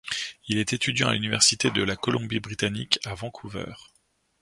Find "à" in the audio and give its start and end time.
1.09-1.13, 3.05-3.13